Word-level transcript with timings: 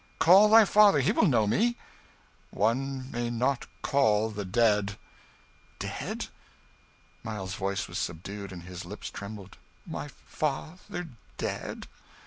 Call 0.17 0.49
thy 0.49 0.65
father 0.65 0.99
he 0.99 1.11
will 1.11 1.27
know 1.27 1.45
me." 1.45 1.77
"One 2.49 3.11
may 3.11 3.29
not 3.29 3.67
call 3.83 4.31
the 4.31 4.43
dead." 4.45 4.97
"Dead?" 5.77 6.25
Miles's 7.21 7.53
voice 7.55 7.87
was 7.87 7.99
subdued, 7.99 8.51
and 8.51 8.63
his 8.63 8.83
lips 8.83 9.11
trembled. 9.11 9.57
"My 9.85 10.07
father 10.07 11.07
dead! 11.37 11.85